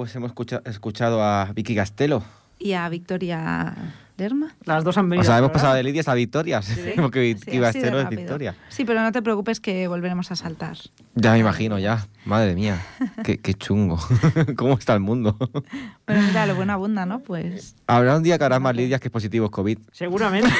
[0.00, 2.22] Bueno, pues hemos escucha- escuchado a Vicky Castelo.
[2.58, 3.74] Y a Victoria
[4.16, 4.54] Lerma.
[4.64, 5.20] Las dos han venido.
[5.20, 6.62] O sea, hemos pasado de Lidia a Victoria,
[6.96, 8.08] porque Sí, Vicky Castelo es.
[8.08, 8.54] Victoria.
[8.70, 10.78] Sí, pero no te preocupes que volveremos a saltar.
[11.16, 12.06] Ya me imagino, ya.
[12.24, 12.80] Madre mía,
[13.24, 13.98] qué, qué chungo.
[14.56, 15.36] ¿Cómo está el mundo?
[16.06, 17.20] Bueno, mira, lo bueno abunda, ¿no?
[17.20, 19.78] Pues Habrá un día que habrá más Lidias que positivos COVID.
[19.92, 20.50] Seguramente.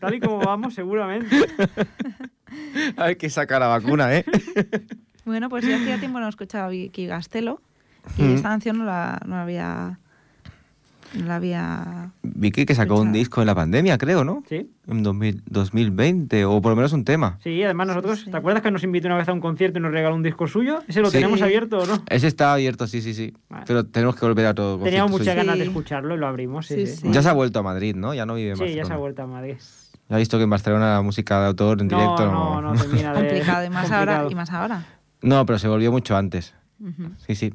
[0.00, 1.34] Tal y como vamos, seguramente.
[2.96, 4.24] A ver qué saca la vacuna, ¿eh?
[5.24, 7.62] bueno, pues yo hacía tiempo no escuchaba a Vicky Gastelo
[8.16, 8.34] y Mm.
[8.34, 9.98] esta canción no la, no la había...
[11.14, 12.10] No la había...
[12.22, 14.42] Vicky que sacó un disco en la pandemia, creo, ¿no?
[14.46, 14.70] Sí.
[14.86, 17.38] En 2000 2020, o por lo menos un tema.
[17.42, 18.30] Sí, además nosotros, sí.
[18.30, 20.46] ¿te acuerdas que nos invitó una vez a un concierto y nos regaló un disco
[20.46, 20.80] suyo?
[20.86, 21.14] ¿Ese lo Sí.
[21.16, 22.02] tenemos abierto o no?
[22.10, 23.32] Ese está abierto, sí, sí, sí.
[23.48, 23.64] Vale.
[23.66, 24.78] Pero tenemos que volver a todo.
[24.80, 25.36] Teníamos muchas suyo.
[25.38, 26.96] ganas de escucharlo y lo abrimos, sí, Sí, sí.
[26.96, 27.08] sí.
[27.10, 28.12] Ya se ha vuelto a Madrid, ¿no?
[28.12, 29.56] Ya no vive en Sí, ya se ha vuelto a Madrid.
[30.10, 32.72] Ya ha visto que en Barcelona la música de autor en No, directo no, no,
[32.74, 33.18] termina de...
[33.28, 34.18] Complicado, y más ahora.
[34.20, 34.30] complicado.
[34.30, 34.86] Y más ahora.
[35.22, 36.54] No, pero se volvió mucho antes.
[37.26, 37.54] Sí, sí.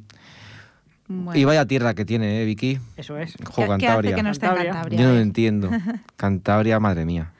[1.06, 1.38] Bueno.
[1.38, 2.78] Y vaya tierra que tiene, ¿eh, Vicky?
[2.96, 3.34] Eso es.
[3.36, 4.14] ¿Qué, Jo, qué hace Cantabria.
[4.16, 4.72] que no está en Cantabria.
[4.72, 4.98] Cantabria?
[4.98, 5.22] Yo no lo eh?
[5.22, 5.70] entiendo.
[6.16, 7.30] Cantabria, madre mía.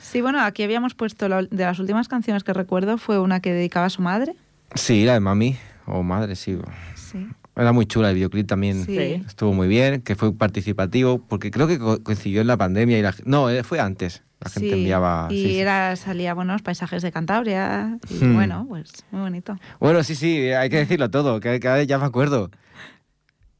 [0.00, 3.52] Sí, bueno, aquí habíamos puesto la- de las últimas canciones que recuerdo fue una que
[3.52, 4.34] dedicaba a su madre.
[4.74, 5.56] Sí, la de mami.
[5.86, 6.58] O madre, sí.
[6.94, 7.26] Sí.
[7.56, 8.84] Era muy chula el videoclip también.
[8.84, 8.98] Sí.
[9.26, 13.02] Estuvo muy bien, que fue participativo, porque creo que co- coincidió en la pandemia y
[13.02, 14.22] la No, eh, fue antes.
[14.40, 15.28] La gente Sí, enviaba...
[15.30, 15.58] Y sí, sí.
[15.58, 17.98] era, salía, bueno, los paisajes de Cantabria.
[18.08, 18.34] Y Hmm.
[18.34, 19.58] bueno, pues muy bonito.
[19.78, 22.50] Bueno, sí, sí, hay que decirlo todo, que cada vez ya me acuerdo.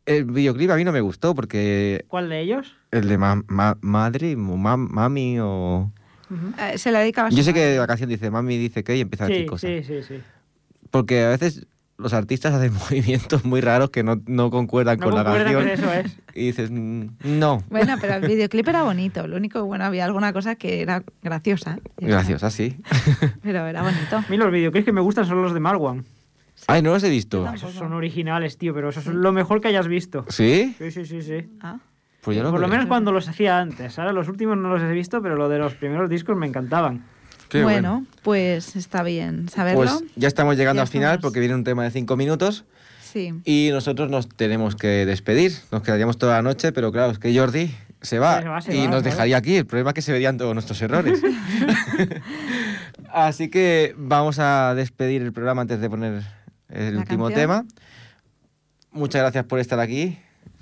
[0.07, 2.74] El videoclip a mí no me gustó porque ¿Cuál de ellos?
[2.91, 5.93] el de ma- ma- madre o ma- mami o...
[6.31, 6.53] Ujú.
[6.59, 9.24] Eh, se la dedicaba Yo sé que la canción dice mami dice que y empieza
[9.24, 9.70] a decir Sí, cosas.
[9.70, 10.22] sí, sí, sí.
[10.91, 11.66] Porque a veces
[12.01, 15.65] los artistas hacen movimientos muy raros que no, no concuerdan No con la concuerda con
[15.67, 15.91] canción.
[15.93, 16.13] eso, ¿eh?
[16.35, 17.63] Y dices, "Mm, no.
[17.71, 19.27] Bueno, pero el videoclip era bonito.
[19.27, 21.79] Lo único, bueno, había alguna cosa que era graciosa.
[21.99, 22.77] Gracias, así.
[23.43, 24.17] Pero era bonito.
[24.19, 26.05] A mí los videoclips que me gustan son los de Marwan.
[26.67, 27.51] Ay, no los he visto.
[27.53, 30.27] Esos son originales, tío, pero eso es lo mejor que hayas visto.
[30.29, 30.75] ¿Sí?
[30.79, 31.49] Sí, sí, sí, sí.
[31.63, 31.79] Ah,
[32.21, 33.99] Pues yo lo Por lo menos cuando los hacía antes.
[33.99, 37.03] Ahora los últimos no los he visto, pero lo de los primeros discos me encantaban.
[37.51, 39.81] Qué bueno, pues está bien saberlo.
[39.83, 42.65] Pues ya estamos llegando Ya al final porque viene un tema de cinco minutos
[43.03, 43.35] Sí.
[43.45, 45.53] y nosotros nos tenemos que despedir.
[45.73, 48.77] Nos quedaríamos toda la noche, pero claro, es que Jordi se va, Se va, se
[48.77, 49.57] y va, nos dejaría aquí.
[49.57, 51.21] El problema es que se verían todos nuestros errores.
[53.13, 56.23] Así que vamos a despedir el programa antes de poner
[56.69, 57.33] el La último canción.
[57.35, 57.65] tema.
[58.93, 60.19] Muchas gracias por estar aquí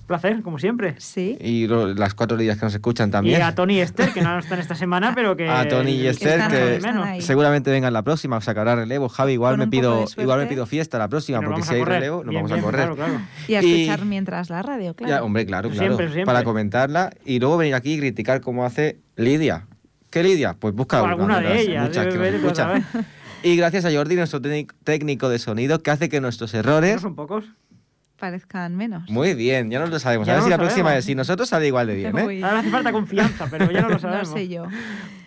[0.09, 0.94] Placer, como siempre.
[0.98, 1.36] Sí.
[1.40, 3.42] y lo- las cuatro días que nos escuchan Y también.
[3.42, 5.48] a Tony y Esther, que no están esta semana, pero que.
[5.48, 7.22] A Tony y Esther, están que ahí, están ahí.
[7.22, 9.09] seguramente vengan la próxima, o sacará relevo.
[9.09, 11.66] Javi, igual Con me pido, de igual me pido fiesta la próxima, que nos porque
[11.68, 12.80] si a hay relevo, nos Bien, vamos a bien, correr.
[12.80, 13.20] Claro, claro.
[13.46, 15.12] Y a Y- escuchar mientras la radio, claro.
[15.14, 15.84] Ya, hombre, claro, claro.
[15.86, 16.24] Siempre, siempre.
[16.24, 19.66] Para comentarla y luego venir aquí y criticar cómo hace Lidia.
[20.11, 20.54] ¿Qué Lidia?
[20.59, 23.04] Pues busca O una, alguna de las ellas, muchas debe que nos ver otra escuchan.
[23.42, 27.00] Y gracias a Jordi, nuestro técnic- técnico de sonido, que hace que nuestros ¿No errores...
[27.02, 27.44] son pocos?
[28.18, 29.08] Parezcan menos.
[29.08, 30.26] Muy bien, ya nos lo sabemos.
[30.26, 32.40] Ya a ver no si la próxima vez, si nosotros sale igual de bien, ¿eh?
[32.42, 34.28] Ahora hace falta confianza, pero ya no lo no sabemos.
[34.30, 34.64] sé yo.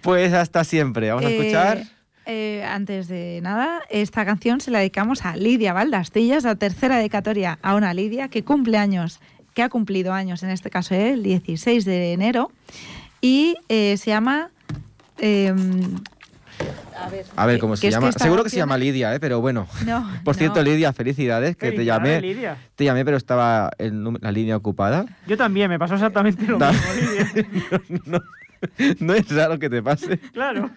[0.01, 1.09] Pues hasta siempre.
[1.09, 1.83] Vamos a Eh, escuchar...
[2.25, 7.59] eh, antes de nada, esta canción se la dedicamos a Lidia Valdastillas, la tercera dedicatoria
[7.61, 9.19] a una Lidia que cumple años,
[9.53, 12.51] que ha cumplido años, en este caso el 16 de enero,
[13.21, 14.49] y eh, se llama...
[17.01, 18.11] a ver, A ver que- cómo que se que llama.
[18.11, 19.19] Seguro que se llama Lidia, ¿eh?
[19.19, 19.67] pero bueno.
[19.85, 20.69] No, Por cierto, no.
[20.69, 22.21] Lidia, felicidades, que te llamé.
[22.21, 22.57] Lidia.
[22.75, 25.05] Te llamé, pero estaba la línea ocupada.
[25.27, 26.71] Yo también, me pasó exactamente lo No.
[26.71, 27.81] mismo, Lidia.
[28.05, 28.19] no,
[28.99, 30.17] no es raro que te pase.
[30.33, 30.69] Claro.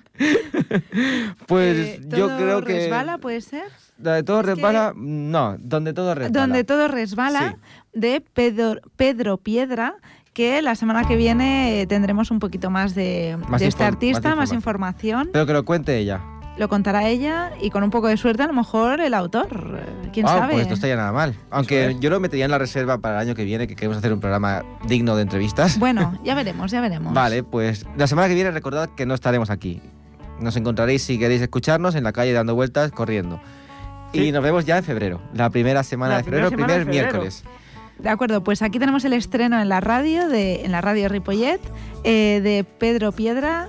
[1.46, 2.72] Pues Eh, yo ¿todo creo que.
[2.74, 3.64] resbala, puede ser?
[3.98, 4.92] ¿Donde todo Es que- resbala?
[4.96, 6.40] No, donde todo resbala.
[6.40, 7.56] Donde todo resbala,
[7.92, 9.96] de Pedro, Pedro Piedra,
[10.34, 14.30] que la semana que viene eh, tendremos un poquito más de, Más de este artista,
[14.30, 15.30] más más información.
[15.32, 16.20] Pero que lo cuente ella.
[16.56, 19.80] Lo contará ella y con un poco de suerte a lo mejor el autor.
[20.12, 20.52] ¿Quién Ah, sabe?
[20.54, 21.34] Pues no estaría nada mal.
[21.50, 22.00] Aunque es.
[22.00, 24.20] yo lo metería en la reserva para el año que viene, que queremos hacer un
[24.20, 25.78] programa digno de entrevistas.
[25.84, 27.12] Bueno, ya veremos, ya veremos.
[27.14, 29.80] Vale, pues la semana que viene recordad que no estaremos aquí.
[30.40, 33.40] Nos encontraréis si queréis escucharnos en la calle dando vueltas, corriendo.
[34.12, 34.32] Y Sí.
[34.32, 35.20] nos vemos ya en febrero.
[35.32, 36.90] La primera semana La de febrero, primer de febrero.
[37.02, 37.44] miércoles.
[37.98, 41.60] De acuerdo, pues aquí tenemos el estreno en la radio, de, en la radio Ripollet,
[42.02, 43.68] eh, de Pedro Piedra,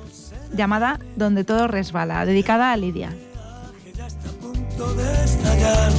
[0.53, 3.13] llamada Donde todo resbala, dedicada a Lidia.
[4.41, 5.91] punto de estallar.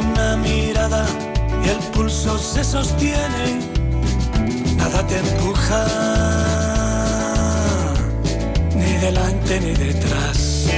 [0.00, 1.06] Una mirada
[1.64, 3.60] y el pulso se sostiene.
[4.76, 5.86] Nada te empuja,
[8.74, 10.68] ni delante ni detrás.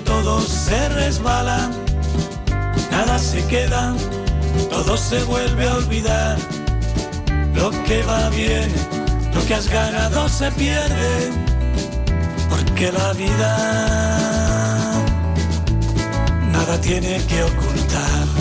[0.00, 1.70] Todo se resbala,
[2.90, 3.94] nada se queda
[4.70, 6.38] todo se vuelve a olvidar.
[7.54, 8.70] Lo que va bien,
[9.34, 11.30] lo que has ganado se pierde,
[12.48, 13.50] porque la vida
[16.52, 18.37] nada tiene que ocultar.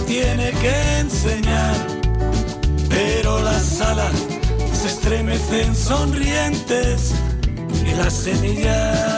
[0.00, 1.76] Tiene que enseñar.
[2.88, 4.12] Pero las alas
[4.72, 7.12] se estremecen sonrientes
[7.84, 9.14] y las semillas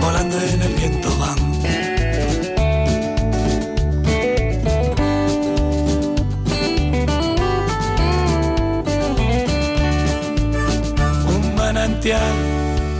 [0.00, 1.48] volando en el viento van.
[11.26, 12.34] un manantial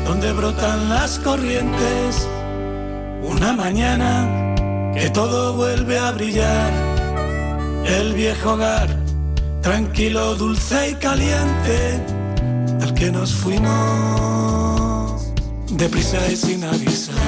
[0.06, 2.28] donde brotan las corrientes,
[3.22, 4.47] una mañana
[4.94, 6.72] que todo vuelve a brillar,
[7.86, 8.88] el viejo hogar,
[9.62, 12.00] tranquilo, dulce y caliente,
[12.80, 14.48] al que nos fuimos
[15.70, 17.27] deprisa y sin avisar.